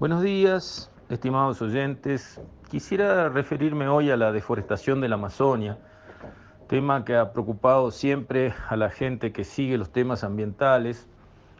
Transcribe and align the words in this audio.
Buenos 0.00 0.22
días, 0.22 0.90
estimados 1.10 1.60
oyentes. 1.60 2.40
Quisiera 2.70 3.28
referirme 3.28 3.86
hoy 3.86 4.10
a 4.10 4.16
la 4.16 4.32
deforestación 4.32 5.02
de 5.02 5.10
la 5.10 5.16
Amazonia, 5.16 5.76
tema 6.68 7.04
que 7.04 7.16
ha 7.16 7.34
preocupado 7.34 7.90
siempre 7.90 8.54
a 8.70 8.76
la 8.76 8.88
gente 8.88 9.30
que 9.30 9.44
sigue 9.44 9.76
los 9.76 9.92
temas 9.92 10.24
ambientales. 10.24 11.06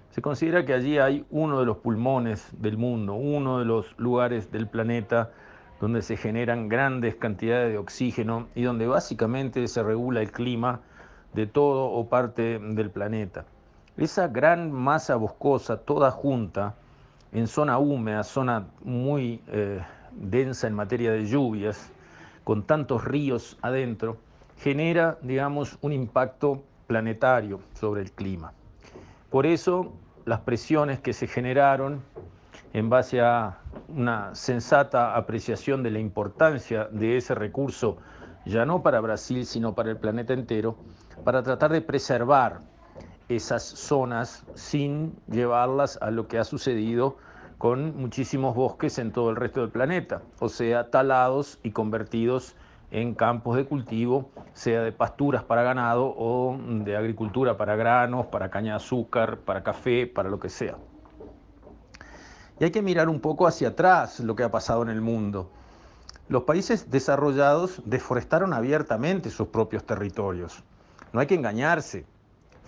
Se 0.08 0.22
considera 0.22 0.64
que 0.64 0.72
allí 0.72 0.96
hay 0.96 1.26
uno 1.28 1.60
de 1.60 1.66
los 1.66 1.76
pulmones 1.76 2.48
del 2.52 2.78
mundo, 2.78 3.12
uno 3.12 3.58
de 3.58 3.66
los 3.66 3.94
lugares 3.98 4.50
del 4.50 4.66
planeta 4.66 5.32
donde 5.78 6.00
se 6.00 6.16
generan 6.16 6.70
grandes 6.70 7.16
cantidades 7.16 7.72
de 7.72 7.76
oxígeno 7.76 8.48
y 8.54 8.62
donde 8.62 8.86
básicamente 8.86 9.68
se 9.68 9.82
regula 9.82 10.22
el 10.22 10.32
clima 10.32 10.80
de 11.34 11.46
todo 11.46 11.90
o 11.90 12.08
parte 12.08 12.58
del 12.58 12.88
planeta. 12.88 13.44
Esa 13.98 14.28
gran 14.28 14.72
masa 14.72 15.16
boscosa, 15.16 15.76
toda 15.76 16.10
junta, 16.10 16.74
en 17.32 17.46
zona 17.46 17.78
húmeda, 17.78 18.24
zona 18.24 18.66
muy 18.82 19.40
eh, 19.48 19.80
densa 20.12 20.66
en 20.66 20.74
materia 20.74 21.12
de 21.12 21.26
lluvias, 21.26 21.92
con 22.44 22.64
tantos 22.64 23.04
ríos 23.04 23.58
adentro, 23.62 24.16
genera, 24.58 25.18
digamos, 25.22 25.78
un 25.80 25.92
impacto 25.92 26.62
planetario 26.86 27.60
sobre 27.74 28.02
el 28.02 28.10
clima. 28.12 28.52
Por 29.30 29.46
eso, 29.46 29.92
las 30.24 30.40
presiones 30.40 31.00
que 31.00 31.12
se 31.12 31.28
generaron 31.28 32.02
en 32.72 32.90
base 32.90 33.20
a 33.20 33.58
una 33.88 34.34
sensata 34.34 35.16
apreciación 35.16 35.82
de 35.82 35.90
la 35.90 35.98
importancia 35.98 36.88
de 36.90 37.16
ese 37.16 37.34
recurso, 37.34 37.98
ya 38.44 38.64
no 38.64 38.82
para 38.82 39.00
Brasil, 39.00 39.46
sino 39.46 39.74
para 39.74 39.90
el 39.90 39.96
planeta 39.96 40.32
entero, 40.32 40.76
para 41.24 41.42
tratar 41.42 41.72
de 41.72 41.80
preservar 41.80 42.60
esas 43.30 43.62
zonas 43.62 44.44
sin 44.54 45.16
llevarlas 45.30 45.98
a 46.02 46.10
lo 46.10 46.26
que 46.28 46.38
ha 46.38 46.44
sucedido 46.44 47.16
con 47.58 47.96
muchísimos 47.96 48.54
bosques 48.54 48.98
en 48.98 49.12
todo 49.12 49.30
el 49.30 49.36
resto 49.36 49.60
del 49.60 49.70
planeta, 49.70 50.22
o 50.38 50.48
sea, 50.48 50.90
talados 50.90 51.58
y 51.62 51.70
convertidos 51.72 52.56
en 52.90 53.14
campos 53.14 53.56
de 53.56 53.66
cultivo, 53.66 54.30
sea 54.52 54.82
de 54.82 54.92
pasturas 54.92 55.44
para 55.44 55.62
ganado 55.62 56.14
o 56.16 56.58
de 56.58 56.96
agricultura 56.96 57.56
para 57.56 57.76
granos, 57.76 58.26
para 58.26 58.50
caña 58.50 58.72
de 58.72 58.76
azúcar, 58.76 59.38
para 59.40 59.62
café, 59.62 60.06
para 60.06 60.28
lo 60.28 60.40
que 60.40 60.48
sea. 60.48 60.76
Y 62.58 62.64
hay 62.64 62.70
que 62.70 62.82
mirar 62.82 63.08
un 63.08 63.20
poco 63.20 63.46
hacia 63.46 63.68
atrás 63.68 64.20
lo 64.20 64.34
que 64.34 64.42
ha 64.42 64.50
pasado 64.50 64.82
en 64.82 64.88
el 64.88 65.00
mundo. 65.00 65.50
Los 66.28 66.44
países 66.44 66.90
desarrollados 66.90 67.82
deforestaron 67.84 68.52
abiertamente 68.52 69.30
sus 69.30 69.48
propios 69.48 69.84
territorios. 69.84 70.62
No 71.12 71.20
hay 71.20 71.26
que 71.26 71.34
engañarse. 71.34 72.06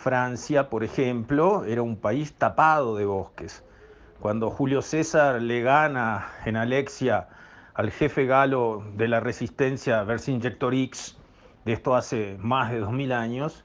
Francia, 0.03 0.69
por 0.69 0.83
ejemplo, 0.83 1.65
era 1.65 1.81
un 1.81 1.97
país 1.97 2.33
tapado 2.33 2.97
de 2.97 3.05
bosques. 3.05 3.63
Cuando 4.19 4.51
Julio 4.51 4.83
César 4.83 5.41
le 5.41 5.63
gana 5.63 6.27
en 6.45 6.57
Alexia 6.57 7.29
al 7.75 7.93
jefe 7.93 8.27
galo 8.27 8.83
de 8.97 9.07
la 9.07 9.21
resistencia 9.21 10.03
Vercingetorix, 10.03 11.17
de 11.65 11.73
esto 11.75 11.95
hace 11.95 12.37
más 12.41 12.73
de 12.73 12.81
2000 12.81 13.13
años, 13.13 13.65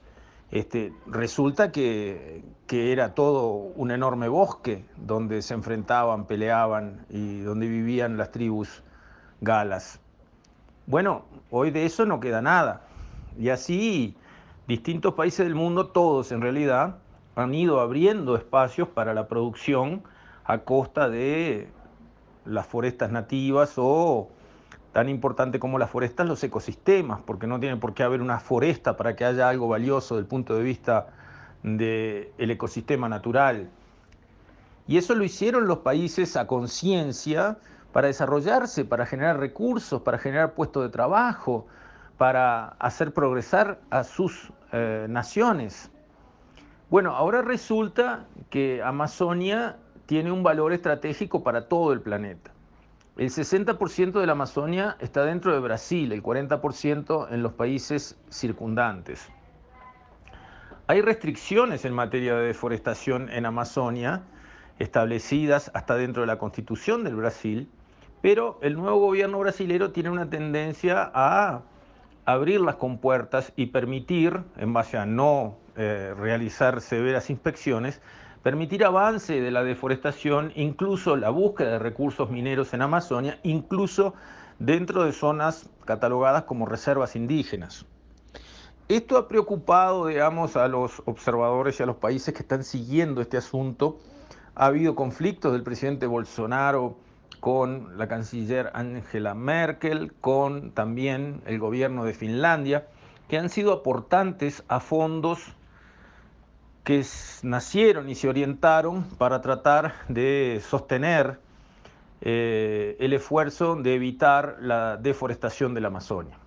este, 0.51 0.93
resulta 1.07 1.71
que, 1.71 2.45
que, 2.67 2.91
era 2.91 3.15
todo 3.15 3.47
un 3.75 3.89
enorme 3.89 4.27
bosque 4.27 4.85
donde 4.95 5.41
se 5.41 5.55
enfrentaban, 5.55 6.27
peleaban 6.27 7.07
y 7.09 7.39
donde 7.39 7.67
vivían 7.67 8.15
las 8.15 8.31
tribus 8.31 8.83
galas. 9.41 9.99
Bueno, 10.85 11.25
hoy 11.49 11.71
de 11.71 11.87
eso 11.87 12.05
no 12.05 12.19
queda 12.19 12.43
nada. 12.43 12.83
Y 13.39 13.49
así 13.49 14.15
distintos 14.67 15.13
países 15.13 15.45
del 15.45 15.55
mundo, 15.55 15.87
todos 15.87 16.31
en 16.31 16.41
realidad, 16.41 16.97
han 17.35 17.53
ido 17.53 17.79
abriendo 17.79 18.35
espacios 18.35 18.87
para 18.89 19.13
la 19.13 19.27
producción 19.27 20.03
a 20.43 20.59
costa 20.59 21.09
de 21.09 21.69
las 22.45 22.65
forestas 22.65 23.11
nativas 23.11 23.73
o 23.77 24.29
tan 24.93 25.09
importante 25.09 25.59
como 25.59 25.77
las 25.77 25.89
forestas, 25.89 26.27
los 26.27 26.43
ecosistemas, 26.43 27.21
porque 27.25 27.45
no 27.45 27.59
tiene 27.59 27.77
por 27.77 27.93
qué 27.93 28.03
haber 28.03 28.21
una 28.21 28.39
foresta 28.39 28.97
para 28.97 29.15
que 29.15 29.25
haya 29.25 29.47
algo 29.47 29.67
valioso 29.67 30.15
desde 30.15 30.23
el 30.23 30.27
punto 30.27 30.55
de 30.55 30.63
vista 30.63 31.07
del 31.61 32.31
ecosistema 32.37 33.07
natural. 33.07 33.69
Y 34.87 34.97
eso 34.97 35.13
lo 35.15 35.23
hicieron 35.23 35.67
los 35.67 35.79
países 35.79 36.35
a 36.35 36.47
conciencia 36.47 37.57
para 37.91 38.07
desarrollarse, 38.07 38.85
para 38.85 39.05
generar 39.05 39.39
recursos, 39.39 40.01
para 40.01 40.17
generar 40.17 40.53
puestos 40.53 40.83
de 40.83 40.89
trabajo, 40.89 41.67
para 42.17 42.69
hacer 42.79 43.13
progresar 43.13 43.79
a 43.89 44.03
sus 44.03 44.51
eh, 44.71 45.05
naciones. 45.09 45.91
Bueno, 46.89 47.15
ahora 47.15 47.41
resulta 47.41 48.25
que 48.49 48.81
Amazonia 48.81 49.77
tiene 50.05 50.31
un 50.31 50.41
valor 50.41 50.73
estratégico 50.73 51.43
para 51.43 51.67
todo 51.67 51.93
el 51.93 52.01
planeta. 52.01 52.51
El 53.17 53.29
60% 53.29 54.19
de 54.19 54.25
la 54.25 54.33
Amazonia 54.33 54.95
está 54.99 55.25
dentro 55.25 55.51
de 55.53 55.59
Brasil, 55.59 56.11
el 56.11 56.23
40% 56.23 57.27
en 57.31 57.43
los 57.43 57.53
países 57.53 58.17
circundantes. 58.29 59.27
Hay 60.85 61.01
restricciones 61.01 61.83
en 61.83 61.93
materia 61.93 62.35
de 62.35 62.47
deforestación 62.47 63.29
en 63.29 63.45
Amazonia, 63.45 64.23
establecidas 64.79 65.71
hasta 65.73 65.95
dentro 65.95 66.21
de 66.21 66.27
la 66.27 66.37
constitución 66.37 67.03
del 67.03 67.15
Brasil, 67.15 67.69
pero 68.21 68.59
el 68.61 68.75
nuevo 68.75 68.99
gobierno 68.99 69.39
brasilero 69.39 69.91
tiene 69.91 70.09
una 70.09 70.29
tendencia 70.29 71.11
a 71.13 71.63
abrir 72.27 72.59
las 72.59 72.75
compuertas 72.75 73.53
y 73.55 73.67
permitir, 73.67 74.41
en 74.57 74.73
base 74.73 74.97
a 74.97 75.05
no 75.05 75.55
eh, 75.77 76.13
realizar 76.13 76.81
severas 76.81 77.29
inspecciones, 77.29 78.01
permitir 78.43 78.83
avance 78.83 79.39
de 79.39 79.49
la 79.49 79.63
deforestación, 79.63 80.51
incluso 80.55 81.15
la 81.15 81.29
búsqueda 81.29 81.71
de 81.71 81.79
recursos 81.79 82.29
mineros 82.29 82.73
en 82.73 82.81
Amazonia, 82.81 83.39
incluso 83.43 84.13
dentro 84.59 85.05
de 85.05 85.13
zonas 85.13 85.69
catalogadas 85.85 86.43
como 86.43 86.65
reservas 86.65 87.15
indígenas. 87.15 87.85
Esto 88.89 89.17
ha 89.17 89.29
preocupado, 89.29 90.07
digamos, 90.07 90.57
a 90.57 90.67
los 90.67 91.01
observadores 91.05 91.79
y 91.79 91.83
a 91.83 91.85
los 91.85 91.95
países 91.95 92.33
que 92.33 92.41
están 92.41 92.65
siguiendo 92.65 93.21
este 93.21 93.37
asunto. 93.37 93.99
Ha 94.53 94.65
habido 94.65 94.95
conflictos 94.95 95.53
del 95.53 95.63
presidente 95.63 96.07
Bolsonaro 96.07 96.97
con 97.47 97.97
la 97.97 98.09
canciller 98.09 98.71
Angela 98.73 99.33
Merkel, 99.33 100.11
con 100.19 100.71
también 100.71 101.41
el 101.45 101.59
gobierno 101.59 102.03
de 102.03 102.13
Finlandia, 102.13 102.87
que 103.29 103.37
han 103.37 103.49
sido 103.49 103.71
aportantes 103.71 104.65
a 104.67 104.81
fondos 104.81 105.55
que 106.83 107.05
nacieron 107.43 108.09
y 108.09 108.15
se 108.15 108.27
orientaron 108.27 109.05
para 109.17 109.39
tratar 109.39 109.93
de 110.09 110.61
sostener 110.61 111.39
eh, 112.19 112.97
el 112.99 113.13
esfuerzo 113.13 113.77
de 113.77 113.95
evitar 113.95 114.57
la 114.59 114.97
deforestación 114.97 115.73
de 115.73 115.79
la 115.79 115.87
Amazonia. 115.87 116.37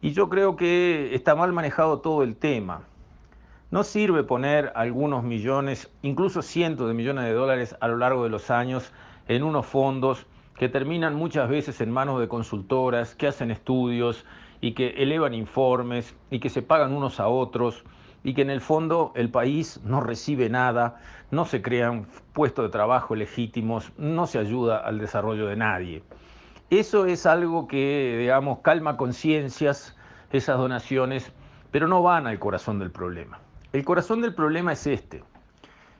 Y 0.00 0.12
yo 0.12 0.28
creo 0.28 0.54
que 0.54 1.12
está 1.12 1.34
mal 1.34 1.52
manejado 1.52 1.98
todo 1.98 2.22
el 2.22 2.36
tema. 2.36 2.82
No 3.72 3.82
sirve 3.82 4.22
poner 4.22 4.70
algunos 4.76 5.24
millones, 5.24 5.90
incluso 6.02 6.40
cientos 6.40 6.86
de 6.86 6.94
millones 6.94 7.24
de 7.24 7.32
dólares 7.32 7.74
a 7.80 7.88
lo 7.88 7.96
largo 7.96 8.22
de 8.22 8.30
los 8.30 8.52
años 8.52 8.92
en 9.28 9.42
unos 9.42 9.66
fondos 9.66 10.26
que 10.58 10.68
terminan 10.68 11.14
muchas 11.14 11.48
veces 11.48 11.80
en 11.80 11.90
manos 11.90 12.20
de 12.20 12.28
consultoras, 12.28 13.14
que 13.14 13.28
hacen 13.28 13.50
estudios 13.50 14.24
y 14.60 14.72
que 14.72 14.88
elevan 15.02 15.34
informes 15.34 16.16
y 16.30 16.40
que 16.40 16.48
se 16.48 16.62
pagan 16.62 16.92
unos 16.92 17.20
a 17.20 17.28
otros 17.28 17.84
y 18.24 18.34
que 18.34 18.42
en 18.42 18.50
el 18.50 18.60
fondo 18.60 19.12
el 19.14 19.30
país 19.30 19.80
no 19.84 20.00
recibe 20.00 20.48
nada, 20.48 21.00
no 21.30 21.44
se 21.44 21.62
crean 21.62 22.06
puestos 22.32 22.64
de 22.64 22.70
trabajo 22.70 23.14
legítimos, 23.14 23.92
no 23.96 24.26
se 24.26 24.38
ayuda 24.38 24.78
al 24.78 24.98
desarrollo 24.98 25.46
de 25.46 25.56
nadie. 25.56 26.02
Eso 26.70 27.06
es 27.06 27.24
algo 27.24 27.68
que, 27.68 28.16
digamos, 28.18 28.58
calma 28.60 28.96
conciencias, 28.96 29.96
esas 30.32 30.58
donaciones, 30.58 31.32
pero 31.70 31.86
no 31.86 32.02
van 32.02 32.26
al 32.26 32.38
corazón 32.38 32.78
del 32.78 32.90
problema. 32.90 33.38
El 33.72 33.84
corazón 33.84 34.20
del 34.20 34.34
problema 34.34 34.72
es 34.72 34.86
este. 34.86 35.22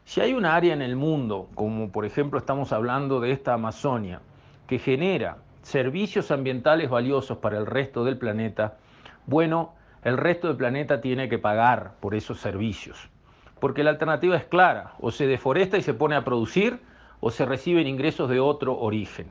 Si 0.09 0.23
hay 0.23 0.33
un 0.33 0.47
área 0.47 0.73
en 0.73 0.81
el 0.81 0.97
mundo, 0.97 1.51
como 1.55 1.93
por 1.93 2.07
ejemplo 2.07 2.39
estamos 2.39 2.73
hablando 2.73 3.21
de 3.21 3.31
esta 3.31 3.53
Amazonia, 3.53 4.23
que 4.67 4.79
genera 4.79 5.37
servicios 5.61 6.31
ambientales 6.31 6.89
valiosos 6.89 7.37
para 7.37 7.59
el 7.59 7.67
resto 7.67 8.07
del 8.07 8.17
planeta, 8.17 8.79
bueno, 9.27 9.75
el 10.05 10.17
resto 10.17 10.49
del 10.49 10.57
planeta 10.57 11.03
tiene 11.03 11.29
que 11.29 11.37
pagar 11.37 11.93
por 12.01 12.15
esos 12.15 12.41
servicios. 12.41 13.11
Porque 13.61 13.85
la 13.85 13.91
alternativa 13.91 14.35
es 14.35 14.45
clara, 14.45 14.95
o 14.99 15.11
se 15.11 15.27
deforesta 15.27 15.77
y 15.77 15.83
se 15.83 15.93
pone 15.93 16.17
a 16.17 16.25
producir, 16.25 16.81
o 17.21 17.31
se 17.31 17.45
reciben 17.45 17.87
ingresos 17.87 18.31
de 18.31 18.41
otro 18.41 18.79
origen. 18.79 19.27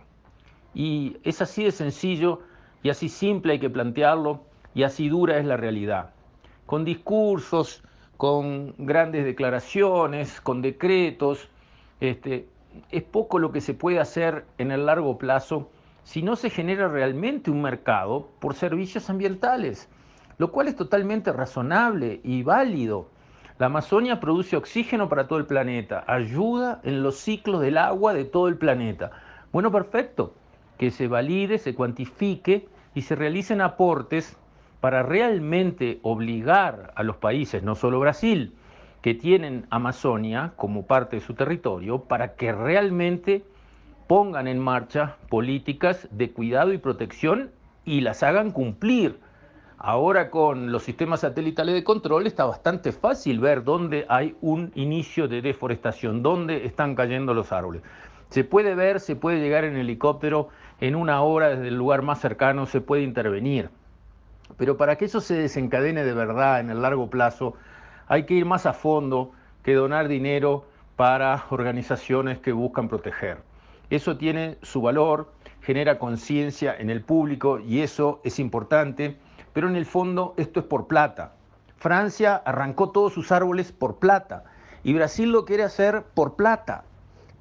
Y 0.76 1.18
es 1.24 1.42
así 1.42 1.64
de 1.64 1.72
sencillo 1.72 2.44
y 2.84 2.92
así 2.92 3.10
simple 3.10 3.54
hay 3.54 3.60
que 3.60 3.72
plantearlo 3.72 4.42
y 4.76 4.84
así 4.84 5.10
dura 5.10 5.40
es 5.40 5.46
la 5.48 5.58
realidad. 5.58 6.12
Con 6.68 6.86
discursos, 6.86 7.82
con 8.18 8.74
grandes 8.78 9.26
declaraciones, 9.26 10.42
con 10.42 10.62
decretos. 10.62 11.50
Este, 12.00 12.48
es 12.92 13.04
poco 13.04 13.40
lo 13.40 13.52
que 13.52 13.62
se 13.62 13.74
puede 13.74 14.00
hacer 14.00 14.46
en 14.58 14.72
el 14.72 14.86
largo 14.86 15.18
plazo 15.18 15.70
si 16.04 16.22
no 16.22 16.36
se 16.36 16.50
genera 16.50 16.88
realmente 16.88 17.52
un 17.52 17.62
mercado 17.62 18.30
por 18.40 18.54
servicios 18.54 19.10
ambientales, 19.10 19.90
lo 20.38 20.52
cual 20.52 20.70
es 20.70 20.76
totalmente 20.76 21.34
razonable 21.34 22.22
y 22.24 22.44
válido. 22.44 23.10
La 23.60 23.66
Amazonia 23.66 24.20
produce 24.20 24.56
oxígeno 24.56 25.10
para 25.10 25.28
todo 25.28 25.40
el 25.40 25.48
planeta, 25.48 26.06
ayuda 26.08 26.80
en 26.84 27.04
los 27.04 27.18
ciclos 27.18 27.60
del 27.60 27.78
agua 27.78 28.14
de 28.14 28.24
todo 28.24 28.48
el 28.48 28.58
planeta. 28.58 29.12
Bueno, 29.52 29.72
perfecto, 29.72 30.34
que 30.78 30.92
se 30.92 31.08
valide, 31.08 31.58
se 31.58 31.76
cuantifique 31.76 32.70
y 32.96 33.02
se 33.02 33.16
realicen 33.16 33.60
aportes 33.60 34.38
para 34.80 35.04
realmente 35.04 36.00
obligar 36.04 36.94
a 36.96 37.04
los 37.04 37.18
países, 37.18 37.64
no 37.64 37.76
solo 37.76 38.00
Brasil, 38.00 38.54
que 39.02 39.14
tienen 39.14 39.66
Amazonia 39.70 40.54
como 40.56 40.86
parte 40.86 41.18
de 41.18 41.22
su 41.22 41.34
territorio, 41.34 42.00
para 42.04 42.36
que 42.36 42.52
realmente 42.52 43.44
pongan 44.08 44.48
en 44.48 44.60
marcha 44.60 45.18
políticas 45.30 46.08
de 46.12 46.32
cuidado 46.32 46.74
y 46.74 46.78
protección 46.78 47.52
y 47.86 48.02
las 48.02 48.24
hagan 48.24 48.52
cumplir. 48.52 49.20
Ahora 49.78 50.32
con 50.32 50.72
los 50.72 50.84
sistemas 50.84 51.20
satelitales 51.20 51.76
de 51.76 51.84
control 51.84 52.26
está 52.26 52.46
bastante 52.46 52.92
fácil 52.92 53.40
ver 53.40 53.64
dónde 53.64 54.06
hay 54.10 54.36
un 54.42 54.72
inicio 54.76 55.28
de 55.28 55.42
deforestación, 55.42 56.24
dónde 56.24 56.66
están 56.66 56.96
cayendo 56.96 57.34
los 57.34 57.52
árboles. 57.52 57.84
Se 58.30 58.44
puede 58.44 58.76
ver, 58.76 59.00
se 59.00 59.16
puede 59.16 59.40
llegar 59.40 59.64
en 59.66 59.78
helicóptero 59.78 60.50
en 60.80 60.96
una 60.96 61.22
hora 61.22 61.50
desde 61.50 61.68
el 61.68 61.76
lugar 61.76 62.02
más 62.02 62.20
cercano, 62.20 62.66
se 62.66 62.82
puede 62.82 63.04
intervenir. 63.04 63.70
Pero 64.56 64.78
para 64.78 64.96
que 64.96 65.06
eso 65.06 65.20
se 65.20 65.36
desencadene 65.36 66.04
de 66.04 66.14
verdad 66.14 66.60
en 66.60 66.70
el 66.70 66.82
largo 66.82 67.10
plazo, 67.10 67.56
hay 68.08 68.26
que 68.26 68.36
ir 68.36 68.46
más 68.46 68.66
a 68.66 68.74
fondo 68.74 69.32
que 69.64 69.74
donar 69.74 70.08
dinero 70.08 70.66
para 70.96 71.46
organizaciones 71.50 72.40
que 72.40 72.54
buscan 72.54 72.88
proteger. 72.88 73.40
Eso 73.90 74.18
tiene 74.18 74.58
su 74.62 74.82
valor, 74.82 75.32
genera 75.62 76.00
conciencia 76.00 76.76
en 76.78 76.90
el 76.90 77.02
público 77.02 77.60
y 77.60 77.82
eso 77.82 78.22
es 78.24 78.40
importante, 78.40 79.18
pero 79.54 79.68
en 79.68 79.76
el 79.76 79.86
fondo 79.86 80.34
esto 80.38 80.60
es 80.60 80.66
por 80.66 80.88
plata. 80.88 81.34
Francia 81.78 82.36
arrancó 82.36 82.90
todos 82.90 83.14
sus 83.14 83.32
árboles 83.32 83.72
por 83.72 83.98
plata 83.98 84.46
y 84.84 84.94
Brasil 84.94 85.32
lo 85.32 85.46
quiere 85.46 85.64
hacer 85.64 86.04
por 86.14 86.36
plata. 86.36 86.84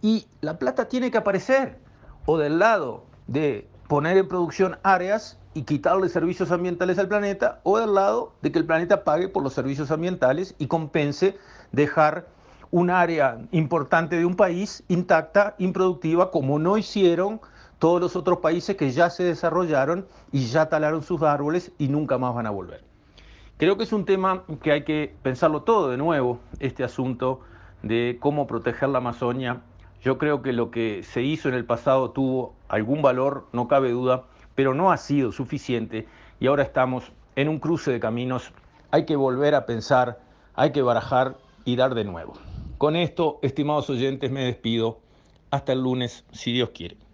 Y 0.02 0.26
la 0.40 0.58
plata 0.58 0.88
tiene 0.88 1.10
que 1.10 1.18
aparecer 1.18 1.78
o 2.26 2.38
del 2.38 2.58
lado 2.58 3.04
de 3.26 3.68
poner 3.88 4.16
en 4.16 4.28
producción 4.28 4.78
áreas 4.82 5.38
y 5.56 5.62
quitarle 5.62 6.10
servicios 6.10 6.50
ambientales 6.50 6.98
al 6.98 7.08
planeta, 7.08 7.60
o 7.62 7.78
del 7.78 7.94
lado 7.94 8.34
de 8.42 8.52
que 8.52 8.58
el 8.58 8.66
planeta 8.66 9.04
pague 9.04 9.28
por 9.28 9.42
los 9.42 9.54
servicios 9.54 9.90
ambientales 9.90 10.54
y 10.58 10.66
compense 10.66 11.38
dejar 11.72 12.26
un 12.70 12.90
área 12.90 13.38
importante 13.52 14.18
de 14.18 14.26
un 14.26 14.36
país 14.36 14.84
intacta, 14.88 15.54
improductiva, 15.56 16.30
como 16.30 16.58
no 16.58 16.76
hicieron 16.76 17.40
todos 17.78 18.02
los 18.02 18.16
otros 18.16 18.40
países 18.40 18.76
que 18.76 18.90
ya 18.90 19.08
se 19.08 19.24
desarrollaron 19.24 20.06
y 20.30 20.44
ya 20.44 20.68
talaron 20.68 21.02
sus 21.02 21.22
árboles 21.22 21.72
y 21.78 21.88
nunca 21.88 22.18
más 22.18 22.34
van 22.34 22.46
a 22.46 22.50
volver. 22.50 22.84
Creo 23.56 23.78
que 23.78 23.84
es 23.84 23.94
un 23.94 24.04
tema 24.04 24.42
que 24.62 24.72
hay 24.72 24.84
que 24.84 25.14
pensarlo 25.22 25.62
todo 25.62 25.88
de 25.88 25.96
nuevo, 25.96 26.38
este 26.60 26.84
asunto 26.84 27.40
de 27.82 28.18
cómo 28.20 28.46
proteger 28.46 28.90
la 28.90 28.98
Amazonia. 28.98 29.62
Yo 30.02 30.18
creo 30.18 30.42
que 30.42 30.52
lo 30.52 30.70
que 30.70 31.02
se 31.02 31.22
hizo 31.22 31.48
en 31.48 31.54
el 31.54 31.64
pasado 31.64 32.10
tuvo 32.10 32.54
algún 32.68 33.00
valor, 33.00 33.46
no 33.54 33.68
cabe 33.68 33.90
duda, 33.90 34.24
pero 34.56 34.74
no 34.74 34.90
ha 34.90 34.96
sido 34.96 35.30
suficiente 35.30 36.08
y 36.40 36.48
ahora 36.48 36.64
estamos 36.64 37.12
en 37.36 37.48
un 37.48 37.60
cruce 37.60 37.92
de 37.92 38.00
caminos. 38.00 38.50
Hay 38.90 39.04
que 39.06 39.14
volver 39.14 39.54
a 39.54 39.66
pensar, 39.66 40.18
hay 40.54 40.72
que 40.72 40.82
barajar 40.82 41.36
y 41.64 41.76
dar 41.76 41.94
de 41.94 42.04
nuevo. 42.04 42.32
Con 42.78 42.96
esto, 42.96 43.38
estimados 43.42 43.88
oyentes, 43.88 44.32
me 44.32 44.44
despido. 44.44 44.98
Hasta 45.50 45.72
el 45.72 45.82
lunes, 45.82 46.24
si 46.32 46.52
Dios 46.52 46.70
quiere. 46.70 47.05